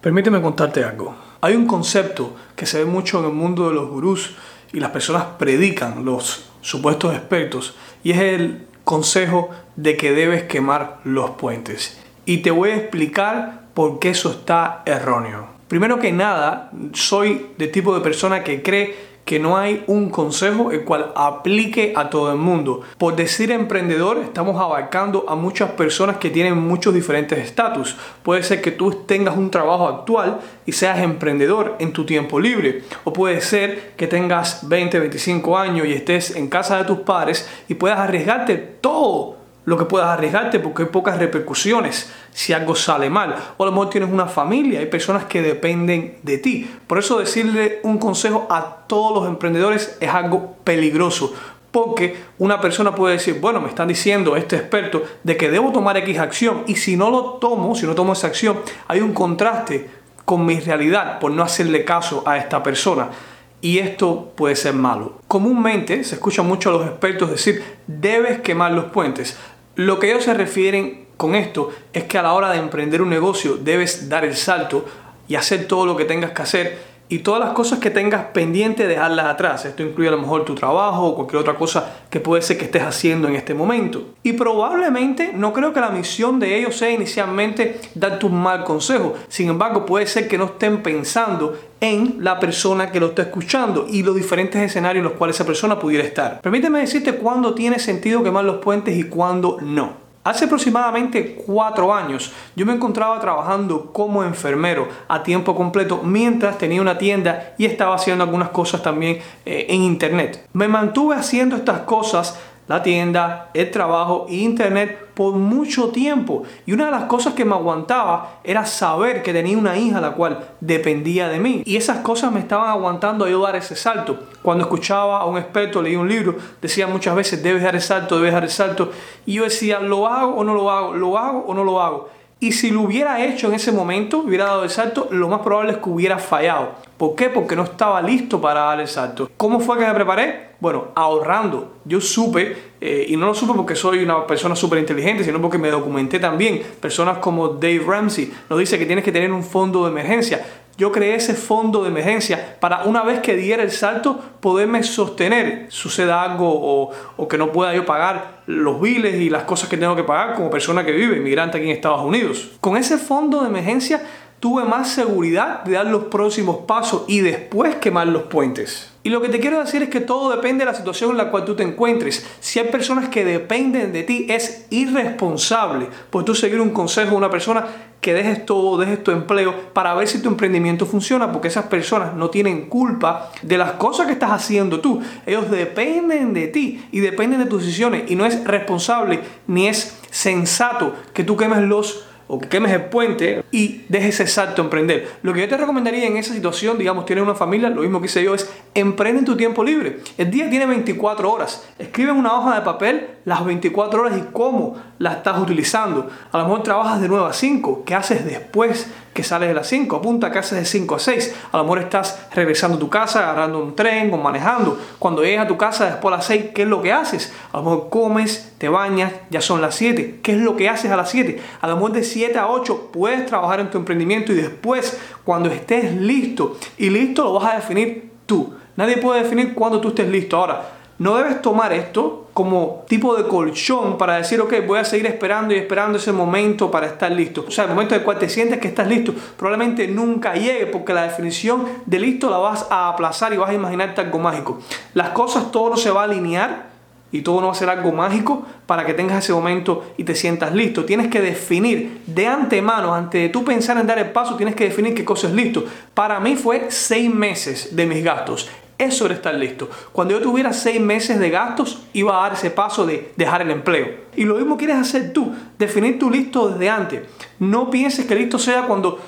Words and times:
Permíteme 0.00 0.40
contarte 0.40 0.82
algo. 0.82 1.14
Hay 1.42 1.54
un 1.54 1.66
concepto 1.66 2.34
que 2.56 2.64
se 2.64 2.78
ve 2.78 2.84
mucho 2.86 3.18
en 3.20 3.26
el 3.26 3.32
mundo 3.32 3.68
de 3.68 3.74
los 3.74 3.90
gurús 3.90 4.34
y 4.72 4.80
las 4.80 4.92
personas 4.92 5.24
predican, 5.38 6.06
los 6.06 6.50
supuestos 6.62 7.14
expertos, 7.14 7.74
y 8.02 8.12
es 8.12 8.18
el 8.18 8.66
consejo 8.84 9.50
de 9.76 9.98
que 9.98 10.12
debes 10.12 10.44
quemar 10.44 11.00
los 11.04 11.30
puentes. 11.30 12.00
Y 12.24 12.38
te 12.38 12.50
voy 12.50 12.70
a 12.70 12.76
explicar 12.76 13.64
por 13.74 13.98
qué 13.98 14.10
eso 14.10 14.30
está 14.30 14.82
erróneo. 14.86 15.48
Primero 15.68 15.98
que 15.98 16.12
nada, 16.12 16.70
soy 16.94 17.48
de 17.58 17.68
tipo 17.68 17.94
de 17.94 18.00
persona 18.00 18.42
que 18.42 18.62
cree 18.62 19.09
que 19.30 19.38
no 19.38 19.56
hay 19.56 19.84
un 19.86 20.10
consejo 20.10 20.72
el 20.72 20.82
cual 20.82 21.12
aplique 21.14 21.92
a 21.94 22.10
todo 22.10 22.32
el 22.32 22.36
mundo. 22.36 22.80
Por 22.98 23.14
decir 23.14 23.52
emprendedor, 23.52 24.18
estamos 24.18 24.60
abarcando 24.60 25.24
a 25.28 25.36
muchas 25.36 25.70
personas 25.70 26.16
que 26.16 26.30
tienen 26.30 26.58
muchos 26.58 26.92
diferentes 26.92 27.38
estatus. 27.38 27.96
Puede 28.24 28.42
ser 28.42 28.60
que 28.60 28.72
tú 28.72 28.90
tengas 29.06 29.36
un 29.36 29.48
trabajo 29.48 29.86
actual 29.86 30.40
y 30.66 30.72
seas 30.72 30.98
emprendedor 30.98 31.76
en 31.78 31.92
tu 31.92 32.04
tiempo 32.04 32.40
libre. 32.40 32.82
O 33.04 33.12
puede 33.12 33.40
ser 33.40 33.92
que 33.96 34.08
tengas 34.08 34.68
20, 34.68 34.98
25 34.98 35.56
años 35.56 35.86
y 35.86 35.92
estés 35.92 36.34
en 36.34 36.48
casa 36.48 36.78
de 36.78 36.84
tus 36.86 36.98
padres 36.98 37.48
y 37.68 37.74
puedas 37.74 38.00
arriesgarte 38.00 38.56
todo 38.56 39.39
lo 39.64 39.76
que 39.76 39.84
puedas 39.84 40.08
arriesgarte 40.08 40.58
porque 40.58 40.84
hay 40.84 40.88
pocas 40.88 41.18
repercusiones 41.18 42.10
si 42.32 42.52
algo 42.52 42.74
sale 42.74 43.10
mal. 43.10 43.36
O 43.56 43.62
a 43.62 43.66
lo 43.66 43.72
mejor 43.72 43.90
tienes 43.90 44.10
una 44.10 44.26
familia, 44.26 44.80
hay 44.80 44.86
personas 44.86 45.24
que 45.24 45.42
dependen 45.42 46.18
de 46.22 46.38
ti. 46.38 46.70
Por 46.86 46.98
eso 46.98 47.18
decirle 47.18 47.80
un 47.82 47.98
consejo 47.98 48.46
a 48.50 48.86
todos 48.86 49.14
los 49.14 49.28
emprendedores 49.28 49.96
es 50.00 50.10
algo 50.10 50.56
peligroso. 50.64 51.34
Porque 51.70 52.16
una 52.38 52.60
persona 52.60 52.94
puede 52.94 53.14
decir, 53.14 53.38
bueno, 53.40 53.60
me 53.60 53.68
están 53.68 53.86
diciendo 53.86 54.34
este 54.34 54.56
experto 54.56 55.02
de 55.22 55.36
que 55.36 55.50
debo 55.50 55.70
tomar 55.70 55.96
X 55.98 56.18
acción 56.18 56.64
y 56.66 56.74
si 56.74 56.96
no 56.96 57.10
lo 57.10 57.22
tomo, 57.34 57.76
si 57.76 57.86
no 57.86 57.94
tomo 57.94 58.14
esa 58.14 58.26
acción, 58.26 58.58
hay 58.88 59.00
un 59.00 59.12
contraste 59.12 59.88
con 60.24 60.44
mi 60.44 60.58
realidad 60.58 61.20
por 61.20 61.30
no 61.30 61.44
hacerle 61.44 61.84
caso 61.84 62.24
a 62.26 62.38
esta 62.38 62.62
persona 62.62 63.10
y 63.60 63.78
esto 63.78 64.32
puede 64.36 64.56
ser 64.56 64.74
malo. 64.74 65.20
Comúnmente 65.28 66.04
se 66.04 66.14
escucha 66.14 66.42
mucho 66.42 66.70
a 66.70 66.72
los 66.72 66.86
expertos 66.86 67.30
decir 67.30 67.62
debes 67.86 68.40
quemar 68.40 68.72
los 68.72 68.86
puentes. 68.86 69.36
Lo 69.76 69.98
que 69.98 70.10
ellos 70.10 70.24
se 70.24 70.34
refieren 70.34 71.06
con 71.16 71.34
esto 71.34 71.70
es 71.92 72.04
que 72.04 72.18
a 72.18 72.22
la 72.22 72.32
hora 72.32 72.50
de 72.50 72.58
emprender 72.58 73.02
un 73.02 73.10
negocio 73.10 73.56
debes 73.56 74.08
dar 74.08 74.24
el 74.24 74.36
salto 74.36 74.86
y 75.28 75.34
hacer 75.34 75.68
todo 75.68 75.86
lo 75.86 75.96
que 75.96 76.04
tengas 76.04 76.32
que 76.32 76.42
hacer 76.42 76.78
y 77.10 77.18
todas 77.18 77.40
las 77.40 77.50
cosas 77.50 77.80
que 77.80 77.90
tengas 77.90 78.26
pendiente 78.26 78.86
dejarlas 78.86 79.26
atrás. 79.26 79.64
Esto 79.64 79.82
incluye 79.82 80.08
a 80.08 80.12
lo 80.12 80.18
mejor 80.18 80.44
tu 80.44 80.54
trabajo 80.54 81.08
o 81.08 81.16
cualquier 81.16 81.42
otra 81.42 81.56
cosa 81.56 81.96
que 82.08 82.20
puede 82.20 82.40
ser 82.40 82.56
que 82.56 82.66
estés 82.66 82.82
haciendo 82.82 83.26
en 83.26 83.34
este 83.34 83.52
momento. 83.52 84.14
Y 84.22 84.34
probablemente 84.34 85.32
no 85.34 85.52
creo 85.52 85.72
que 85.72 85.80
la 85.80 85.90
misión 85.90 86.38
de 86.38 86.56
ellos 86.56 86.76
sea 86.76 86.90
inicialmente 86.90 87.80
darte 87.96 88.26
un 88.26 88.40
mal 88.40 88.62
consejo. 88.62 89.14
Sin 89.28 89.48
embargo, 89.48 89.84
puede 89.84 90.06
ser 90.06 90.28
que 90.28 90.38
no 90.38 90.44
estén 90.44 90.84
pensando 90.84 91.58
en 91.80 92.18
la 92.20 92.38
persona 92.38 92.92
que 92.92 93.00
lo 93.00 93.06
está 93.06 93.22
escuchando 93.22 93.86
y 93.90 94.04
los 94.04 94.14
diferentes 94.14 94.62
escenarios 94.62 95.02
en 95.02 95.10
los 95.10 95.18
cuales 95.18 95.34
esa 95.34 95.44
persona 95.44 95.80
pudiera 95.80 96.04
estar. 96.04 96.40
Permíteme 96.40 96.78
decirte 96.78 97.14
cuándo 97.14 97.54
tiene 97.54 97.80
sentido 97.80 98.22
quemar 98.22 98.44
los 98.44 98.58
puentes 98.58 98.96
y 98.96 99.04
cuándo 99.04 99.58
no. 99.60 100.09
Hace 100.30 100.44
aproximadamente 100.44 101.42
cuatro 101.44 101.92
años 101.92 102.30
yo 102.54 102.64
me 102.64 102.72
encontraba 102.72 103.18
trabajando 103.18 103.92
como 103.92 104.22
enfermero 104.22 104.86
a 105.08 105.24
tiempo 105.24 105.56
completo 105.56 106.02
mientras 106.04 106.56
tenía 106.56 106.80
una 106.80 106.98
tienda 106.98 107.54
y 107.58 107.64
estaba 107.64 107.96
haciendo 107.96 108.22
algunas 108.22 108.50
cosas 108.50 108.80
también 108.80 109.18
eh, 109.44 109.66
en 109.68 109.82
internet. 109.82 110.46
Me 110.52 110.68
mantuve 110.68 111.16
haciendo 111.16 111.56
estas 111.56 111.80
cosas 111.80 112.38
la 112.70 112.84
tienda, 112.84 113.50
el 113.52 113.68
trabajo 113.72 114.26
internet 114.28 115.08
por 115.14 115.34
mucho 115.34 115.88
tiempo. 115.88 116.44
Y 116.66 116.72
una 116.72 116.84
de 116.84 116.92
las 116.92 117.04
cosas 117.06 117.34
que 117.34 117.44
me 117.44 117.56
aguantaba 117.56 118.38
era 118.44 118.64
saber 118.64 119.24
que 119.24 119.32
tenía 119.32 119.58
una 119.58 119.76
hija 119.76 120.00
la 120.00 120.12
cual 120.12 120.50
dependía 120.60 121.28
de 121.28 121.40
mí. 121.40 121.64
Y 121.66 121.74
esas 121.74 121.98
cosas 121.98 122.30
me 122.30 122.38
estaban 122.38 122.68
aguantando 122.68 123.24
a 123.24 123.28
yo 123.28 123.42
dar 123.42 123.56
ese 123.56 123.74
salto. 123.74 124.20
Cuando 124.40 124.62
escuchaba 124.62 125.18
a 125.18 125.24
un 125.24 125.36
experto, 125.36 125.82
leí 125.82 125.96
un 125.96 126.08
libro, 126.08 126.36
decía 126.62 126.86
muchas 126.86 127.16
veces, 127.16 127.42
debes 127.42 127.64
dar 127.64 127.74
el 127.74 127.82
salto, 127.82 128.18
debes 128.18 128.34
dar 128.34 128.44
el 128.44 128.50
salto. 128.50 128.92
Y 129.26 129.32
yo 129.32 129.42
decía, 129.42 129.80
¿lo 129.80 130.06
hago 130.06 130.36
o 130.36 130.44
no 130.44 130.54
lo 130.54 130.70
hago? 130.70 130.94
¿Lo 130.94 131.18
hago 131.18 131.40
o 131.48 131.52
no 131.54 131.64
lo 131.64 131.82
hago? 131.82 132.08
Y 132.38 132.52
si 132.52 132.70
lo 132.70 132.82
hubiera 132.82 133.24
hecho 133.24 133.48
en 133.48 133.54
ese 133.54 133.72
momento, 133.72 134.18
hubiera 134.18 134.44
dado 134.44 134.62
el 134.62 134.70
salto, 134.70 135.08
lo 135.10 135.26
más 135.26 135.40
probable 135.40 135.72
es 135.72 135.78
que 135.78 135.90
hubiera 135.90 136.20
fallado. 136.20 136.68
¿Por 137.00 137.14
qué? 137.14 137.30
Porque 137.30 137.56
no 137.56 137.62
estaba 137.64 138.02
listo 138.02 138.42
para 138.42 138.60
dar 138.60 138.78
el 138.78 138.86
salto. 138.86 139.30
¿Cómo 139.38 139.58
fue 139.58 139.78
que 139.78 139.86
me 139.86 139.94
preparé? 139.94 140.50
Bueno, 140.60 140.88
ahorrando. 140.94 141.76
Yo 141.86 141.98
supe, 141.98 142.74
eh, 142.78 143.06
y 143.08 143.16
no 143.16 143.24
lo 143.24 143.32
supe 143.32 143.54
porque 143.56 143.74
soy 143.74 144.02
una 144.04 144.26
persona 144.26 144.54
súper 144.54 144.80
inteligente, 144.80 145.24
sino 145.24 145.40
porque 145.40 145.56
me 145.56 145.70
documenté 145.70 146.18
también. 146.18 146.62
Personas 146.78 147.16
como 147.16 147.48
Dave 147.48 147.80
Ramsey 147.86 148.30
nos 148.50 148.58
dice 148.58 148.78
que 148.78 148.84
tienes 148.84 149.02
que 149.02 149.12
tener 149.12 149.32
un 149.32 149.42
fondo 149.42 149.84
de 149.86 149.92
emergencia 149.92 150.44
yo 150.80 150.90
creé 150.90 151.16
ese 151.16 151.34
fondo 151.34 151.82
de 151.82 151.90
emergencia 151.90 152.56
para 152.58 152.84
una 152.84 153.02
vez 153.02 153.20
que 153.20 153.36
diera 153.36 153.62
el 153.62 153.70
salto 153.70 154.18
poderme 154.40 154.82
sostener, 154.82 155.66
suceda 155.68 156.22
algo 156.22 156.90
o, 157.18 157.28
que 157.28 157.36
no 157.36 157.52
pueda 157.52 157.74
yo 157.74 157.84
pagar 157.84 158.40
los 158.46 158.80
biles 158.80 159.16
y 159.16 159.28
las 159.28 159.42
cosas 159.42 159.68
que 159.68 159.76
tengo 159.76 159.94
que 159.94 160.04
pagar 160.04 160.34
como 160.34 160.48
persona 160.48 160.82
que 160.82 160.92
vive, 160.92 161.18
inmigrante 161.18 161.58
aquí 161.58 161.66
en 161.66 161.72
Estados 161.72 162.00
Unidos. 162.00 162.52
Con 162.60 162.78
ese 162.78 162.96
fondo 162.96 163.42
de 163.42 163.48
emergencia 163.48 164.00
tuve 164.40 164.64
más 164.64 164.88
seguridad 164.88 165.62
de 165.64 165.72
dar 165.72 165.86
los 165.86 166.04
próximos 166.04 166.60
pasos 166.66 167.04
y 167.06 167.20
después 167.20 167.76
quemar 167.76 168.08
los 168.08 168.24
puentes. 168.24 168.90
Y 169.02 169.08
lo 169.08 169.22
que 169.22 169.30
te 169.30 169.40
quiero 169.40 169.60
decir 169.60 169.82
es 169.82 169.88
que 169.88 170.00
todo 170.00 170.30
depende 170.30 170.64
de 170.64 170.70
la 170.70 170.76
situación 170.76 171.12
en 171.12 171.16
la 171.16 171.30
cual 171.30 171.46
tú 171.46 171.54
te 171.54 171.62
encuentres. 171.62 172.26
Si 172.40 172.58
hay 172.58 172.68
personas 172.68 173.08
que 173.08 173.24
dependen 173.24 173.92
de 173.92 174.02
ti, 174.02 174.26
es 174.28 174.66
irresponsable 174.68 175.86
por 176.10 176.24
tú 176.24 176.34
seguir 176.34 176.60
un 176.60 176.70
consejo 176.70 177.12
de 177.12 177.16
una 177.16 177.30
persona 177.30 177.66
que 178.02 178.12
dejes 178.12 178.44
todo, 178.44 178.78
dejes 178.78 179.02
tu 179.02 179.10
empleo 179.10 179.54
para 179.72 179.94
ver 179.94 180.06
si 180.06 180.20
tu 180.20 180.28
emprendimiento 180.28 180.84
funciona, 180.84 181.32
porque 181.32 181.48
esas 181.48 181.66
personas 181.66 182.14
no 182.14 182.28
tienen 182.28 182.68
culpa 182.68 183.30
de 183.40 183.58
las 183.58 183.72
cosas 183.72 184.06
que 184.06 184.12
estás 184.12 184.32
haciendo 184.32 184.80
tú. 184.80 185.00
Ellos 185.24 185.50
dependen 185.50 186.34
de 186.34 186.48
ti 186.48 186.86
y 186.92 187.00
dependen 187.00 187.40
de 187.40 187.46
tus 187.46 187.62
decisiones 187.62 188.10
y 188.10 188.16
no 188.16 188.26
es 188.26 188.44
responsable 188.44 189.20
ni 189.46 189.68
es 189.68 189.98
sensato 190.10 190.94
que 191.14 191.24
tú 191.24 191.36
quemes 191.36 191.60
los 191.60 192.04
o 192.32 192.38
que 192.38 192.48
quemes 192.48 192.70
el 192.70 192.84
puente 192.84 193.44
y 193.50 193.82
dejes 193.88 194.20
ese 194.20 194.28
salto 194.28 194.62
emprender. 194.62 195.08
Lo 195.22 195.32
que 195.32 195.40
yo 195.40 195.48
te 195.48 195.56
recomendaría 195.56 196.06
en 196.06 196.16
esa 196.16 196.32
situación, 196.32 196.78
digamos, 196.78 197.04
tienes 197.04 197.24
una 197.24 197.34
familia, 197.34 197.68
lo 197.68 197.82
mismo 197.82 198.00
que 198.00 198.06
hice 198.06 198.22
yo, 198.22 198.36
es 198.36 198.48
emprende 198.72 199.18
en 199.18 199.24
tu 199.24 199.36
tiempo 199.36 199.64
libre. 199.64 199.98
El 200.16 200.30
día 200.30 200.48
tiene 200.48 200.64
24 200.66 201.28
horas. 201.28 201.66
Escribe 201.76 202.12
en 202.12 202.18
una 202.18 202.32
hoja 202.34 202.54
de 202.54 202.60
papel 202.60 203.08
las 203.24 203.44
24 203.44 204.02
horas 204.02 204.16
y 204.16 204.32
cómo 204.32 204.76
las 205.00 205.16
estás 205.16 205.40
utilizando. 205.40 206.08
A 206.30 206.38
lo 206.38 206.44
mejor 206.44 206.62
trabajas 206.62 207.00
de 207.00 207.08
9 207.08 207.26
a 207.28 207.32
5. 207.32 207.82
¿Qué 207.84 207.96
haces 207.96 208.24
después 208.24 208.88
que 209.12 209.22
sales 209.24 209.48
de 209.48 209.54
las 209.54 209.66
5? 209.66 209.96
Apunta 209.96 210.30
que 210.30 210.38
haces 210.38 210.58
de 210.58 210.64
5 210.64 210.94
a 210.94 210.98
6. 210.98 211.34
A 211.52 211.56
lo 211.56 211.64
mejor 211.64 211.78
estás 211.80 212.28
regresando 212.32 212.76
a 212.76 212.80
tu 212.80 212.88
casa, 212.88 213.30
agarrando 213.30 213.58
un 213.58 213.74
tren 213.74 214.12
o 214.12 214.16
manejando. 214.16 214.78
Cuando 214.98 215.22
llegas 215.22 215.44
a 215.44 215.48
tu 215.48 215.56
casa 215.56 215.86
después 215.86 216.12
de 216.12 216.16
las 216.16 216.26
6, 216.26 216.44
¿qué 216.54 216.62
es 216.62 216.68
lo 216.68 216.82
que 216.82 216.92
haces? 216.92 217.32
A 217.52 217.58
lo 217.58 217.64
mejor 217.64 217.88
comes, 217.90 218.52
te 218.58 218.68
bañas, 218.68 219.12
ya 219.30 219.40
son 219.40 219.60
las 219.60 219.74
7. 219.74 220.20
¿Qué 220.22 220.32
es 220.32 220.38
lo 220.38 220.56
que 220.56 220.68
haces 220.68 220.90
a 220.90 220.96
las 220.96 221.10
7? 221.10 221.40
A 221.60 221.66
lo 221.66 221.76
mejor 221.76 221.92
de 221.92 222.04
7 222.04 222.38
a 222.38 222.48
8 222.48 222.90
puedes 222.92 223.26
trabajar 223.26 223.60
en 223.60 223.70
tu 223.70 223.78
emprendimiento 223.78 224.32
y 224.32 224.36
después, 224.36 224.98
cuando 225.24 225.50
estés 225.50 225.94
listo 225.94 226.56
y 226.78 226.90
listo, 226.90 227.24
lo 227.24 227.34
vas 227.34 227.52
a 227.52 227.56
definir 227.56 228.10
tú. 228.26 228.54
Nadie 228.76 228.98
puede 228.98 229.22
definir 229.22 229.54
cuándo 229.54 229.80
tú 229.80 229.88
estés 229.88 230.08
listo. 230.08 230.36
Ahora, 230.36 230.79
no 231.00 231.16
debes 231.16 231.40
tomar 231.40 231.72
esto 231.72 232.28
como 232.34 232.84
tipo 232.86 233.16
de 233.16 233.26
colchón 233.26 233.96
para 233.96 234.16
decir, 234.16 234.38
ok, 234.38 234.52
voy 234.66 234.78
a 234.78 234.84
seguir 234.84 235.06
esperando 235.06 235.54
y 235.54 235.56
esperando 235.56 235.96
ese 235.96 236.12
momento 236.12 236.70
para 236.70 236.88
estar 236.88 237.10
listo. 237.10 237.46
O 237.48 237.50
sea, 237.50 237.64
el 237.64 237.70
momento 237.70 237.94
en 237.94 238.00
el 238.00 238.04
cual 238.04 238.18
te 238.18 238.28
sientes 238.28 238.58
que 238.58 238.68
estás 238.68 238.86
listo, 238.86 239.14
probablemente 239.38 239.88
nunca 239.88 240.34
llegue 240.34 240.66
porque 240.66 240.92
la 240.92 241.04
definición 241.04 241.64
de 241.86 241.98
listo 241.98 242.28
la 242.28 242.36
vas 242.36 242.66
a 242.68 242.90
aplazar 242.90 243.32
y 243.32 243.38
vas 243.38 243.48
a 243.48 243.54
imaginarte 243.54 244.02
algo 244.02 244.18
mágico. 244.18 244.60
Las 244.92 245.08
cosas, 245.08 245.50
todo 245.50 245.70
no 245.70 245.78
se 245.78 245.90
va 245.90 246.02
a 246.02 246.04
alinear 246.04 246.68
y 247.12 247.22
todo 247.22 247.40
no 247.40 247.46
va 247.46 247.52
a 247.52 247.56
ser 247.56 247.70
algo 247.70 247.92
mágico 247.92 248.44
para 248.66 248.84
que 248.84 248.92
tengas 248.92 249.24
ese 249.24 249.32
momento 249.32 249.94
y 249.96 250.04
te 250.04 250.14
sientas 250.14 250.54
listo. 250.54 250.84
Tienes 250.84 251.08
que 251.08 251.22
definir 251.22 252.02
de 252.06 252.26
antemano, 252.26 252.94
antes 252.94 253.22
de 253.22 253.28
tú 253.30 253.42
pensar 253.42 253.78
en 253.78 253.86
dar 253.86 253.98
el 253.98 254.10
paso, 254.10 254.36
tienes 254.36 254.54
que 254.54 254.64
definir 254.64 254.94
qué 254.94 255.06
cosa 255.06 255.28
es 255.28 255.32
listo. 255.32 255.64
Para 255.94 256.20
mí 256.20 256.36
fue 256.36 256.66
seis 256.68 257.10
meses 257.12 257.74
de 257.74 257.86
mis 257.86 258.04
gastos. 258.04 258.50
Eso 258.80 259.04
era 259.04 259.14
estar 259.14 259.34
listo. 259.34 259.68
Cuando 259.92 260.14
yo 260.14 260.22
tuviera 260.22 260.54
seis 260.54 260.80
meses 260.80 261.18
de 261.18 261.28
gastos, 261.28 261.82
iba 261.92 262.18
a 262.18 262.22
dar 262.22 262.32
ese 262.32 262.50
paso 262.50 262.86
de 262.86 263.12
dejar 263.14 263.42
el 263.42 263.50
empleo. 263.50 263.88
Y 264.16 264.24
lo 264.24 264.36
mismo 264.36 264.56
quieres 264.56 264.76
hacer 264.76 265.12
tú, 265.12 265.34
definir 265.58 265.98
tu 265.98 266.10
listo 266.10 266.48
desde 266.48 266.70
antes. 266.70 267.02
No 267.38 267.68
pienses 267.68 268.06
que 268.06 268.14
listo 268.14 268.38
sea 268.38 268.62
cuando 268.62 268.98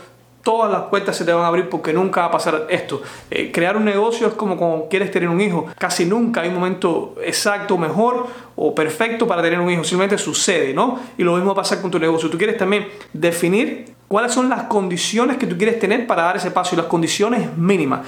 todas 0.43 0.71
las 0.71 0.83
puertas 0.83 1.17
se 1.17 1.25
te 1.25 1.33
van 1.33 1.45
a 1.45 1.47
abrir 1.47 1.71
porque 1.71 1.95
nunca 1.95 2.21
va 2.21 2.27
a 2.27 2.31
pasar 2.33 2.67
esto. 2.69 3.01
Eh, 3.31 3.51
crear 3.51 3.79
un 3.79 3.87
negocio 3.87 4.27
es 4.27 4.35
como 4.35 4.59
cuando 4.59 4.89
quieres 4.91 5.11
tener 5.11 5.31
un 5.31 5.41
hijo. 5.41 5.65
Casi 5.79 6.05
nunca 6.05 6.43
hay 6.43 6.49
un 6.49 6.55
momento 6.57 7.15
exacto, 7.25 7.79
mejor 7.79 8.27
o 8.57 8.75
perfecto 8.75 9.27
para 9.27 9.41
tener 9.41 9.59
un 9.59 9.71
hijo. 9.71 9.85
Simplemente 9.85 10.19
sucede, 10.23 10.75
¿no? 10.75 11.01
Y 11.17 11.23
lo 11.23 11.33
mismo 11.33 11.55
va 11.55 11.63
a 11.63 11.63
pasar 11.63 11.81
con 11.81 11.91
tu 11.91 11.99
negocio. 11.99 12.29
Tú 12.29 12.37
quieres 12.37 12.59
también 12.59 12.89
definir 13.15 13.95
cuáles 14.07 14.33
son 14.33 14.51
las 14.51 14.65
condiciones 14.65 15.39
que 15.39 15.47
tú 15.47 15.57
quieres 15.57 15.79
tener 15.79 16.07
para 16.07 16.25
dar 16.25 16.37
ese 16.37 16.51
paso 16.51 16.75
y 16.75 16.77
las 16.77 16.87
condiciones 16.89 17.57
mínimas. 17.57 18.01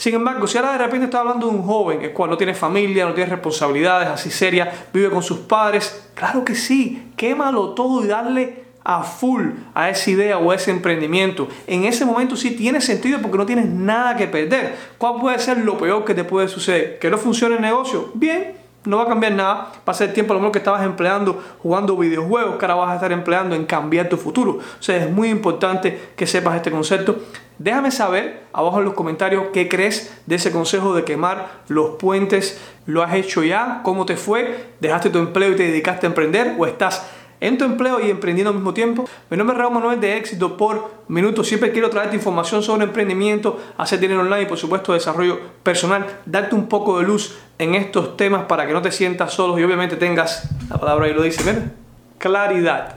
Sin 0.00 0.14
embargo, 0.14 0.46
si 0.46 0.56
ahora 0.56 0.72
de 0.72 0.78
repente 0.78 1.04
está 1.04 1.20
hablando 1.20 1.46
de 1.46 1.56
un 1.56 1.62
joven 1.62 2.00
el 2.00 2.14
cual 2.14 2.30
no 2.30 2.38
tiene 2.38 2.54
familia, 2.54 3.04
no 3.04 3.12
tiene 3.12 3.28
responsabilidades 3.28 4.08
así 4.08 4.30
serias, 4.30 4.70
vive 4.94 5.10
con 5.10 5.22
sus 5.22 5.40
padres, 5.40 6.08
claro 6.14 6.42
que 6.42 6.54
sí, 6.54 7.12
quémalo 7.18 7.74
todo 7.74 8.02
y 8.02 8.06
darle 8.06 8.64
a 8.82 9.02
full 9.02 9.50
a 9.74 9.90
esa 9.90 10.10
idea 10.10 10.38
o 10.38 10.50
a 10.50 10.54
ese 10.54 10.70
emprendimiento. 10.70 11.48
En 11.66 11.84
ese 11.84 12.06
momento 12.06 12.34
sí 12.34 12.52
tiene 12.52 12.80
sentido 12.80 13.20
porque 13.20 13.36
no 13.36 13.44
tienes 13.44 13.66
nada 13.66 14.16
que 14.16 14.26
perder. 14.26 14.74
¿Cuál 14.96 15.20
puede 15.20 15.38
ser 15.38 15.58
lo 15.58 15.76
peor 15.76 16.02
que 16.06 16.14
te 16.14 16.24
puede 16.24 16.48
suceder? 16.48 16.98
¿Que 16.98 17.10
no 17.10 17.18
funcione 17.18 17.56
el 17.56 17.60
negocio? 17.60 18.10
Bien, 18.14 18.54
no 18.84 18.96
va 18.96 19.04
a 19.04 19.06
cambiar 19.06 19.32
nada. 19.32 19.72
Va 19.86 19.92
a 19.92 19.94
ser 19.94 20.12
tiempo 20.12 20.32
a 20.32 20.34
lo 20.34 20.40
mejor 20.40 20.52
que 20.52 20.58
estabas 20.58 20.82
empleando 20.84 21.42
jugando 21.62 21.96
videojuegos 21.96 22.56
que 22.56 22.64
ahora 22.64 22.74
vas 22.74 22.90
a 22.90 22.94
estar 22.94 23.12
empleando 23.12 23.54
en 23.54 23.66
cambiar 23.66 24.08
tu 24.08 24.16
futuro. 24.16 24.52
O 24.52 24.82
sea, 24.82 24.96
es 24.96 25.10
muy 25.10 25.28
importante 25.28 26.12
que 26.16 26.26
sepas 26.26 26.56
este 26.56 26.70
concepto. 26.70 27.16
Déjame 27.58 27.90
saber 27.90 28.44
abajo 28.54 28.78
en 28.78 28.86
los 28.86 28.94
comentarios 28.94 29.46
qué 29.52 29.68
crees 29.68 30.18
de 30.24 30.36
ese 30.36 30.50
consejo 30.50 30.94
de 30.94 31.04
quemar 31.04 31.60
los 31.68 31.96
puentes. 31.96 32.58
¿Lo 32.86 33.02
has 33.02 33.14
hecho 33.14 33.42
ya? 33.42 33.80
¿Cómo 33.82 34.06
te 34.06 34.16
fue? 34.16 34.70
¿Dejaste 34.80 35.10
tu 35.10 35.18
empleo 35.18 35.52
y 35.52 35.56
te 35.56 35.64
dedicaste 35.64 36.06
a 36.06 36.08
emprender? 36.08 36.56
¿O 36.58 36.64
estás 36.64 37.06
en 37.40 37.58
tu 37.58 37.64
empleo 37.64 38.00
y 38.00 38.10
emprendiendo 38.10 38.50
al 38.50 38.56
mismo 38.56 38.74
tiempo. 38.74 39.08
Mi 39.30 39.36
nombre 39.36 39.56
es 39.56 39.60
Raúl 39.60 39.74
Manuel 39.74 40.00
de 40.00 40.16
Éxito 40.16 40.56
por 40.56 40.90
Minuto. 41.08 41.42
Siempre 41.42 41.72
quiero 41.72 41.90
traerte 41.90 42.16
información 42.16 42.62
sobre 42.62 42.84
emprendimiento, 42.84 43.58
hacer 43.76 43.98
dinero 43.98 44.20
online 44.20 44.42
y 44.42 44.46
por 44.46 44.58
supuesto 44.58 44.92
desarrollo 44.92 45.40
personal, 45.62 46.06
darte 46.26 46.54
un 46.54 46.68
poco 46.68 46.98
de 46.98 47.06
luz 47.06 47.38
en 47.58 47.74
estos 47.74 48.16
temas 48.16 48.44
para 48.44 48.66
que 48.66 48.72
no 48.72 48.82
te 48.82 48.92
sientas 48.92 49.32
solo 49.32 49.58
y 49.58 49.64
obviamente 49.64 49.96
tengas, 49.96 50.48
la 50.68 50.78
palabra 50.78 51.06
ahí 51.06 51.14
lo 51.14 51.22
dice, 51.22 51.42
¿ven? 51.42 51.72
claridad. 52.20 52.94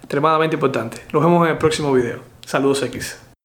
Extremadamente 0.00 0.56
importante. 0.56 1.02
Nos 1.12 1.22
vemos 1.22 1.46
en 1.46 1.52
el 1.52 1.58
próximo 1.58 1.92
video. 1.92 2.20
Saludos 2.44 2.82
X. 2.82 3.23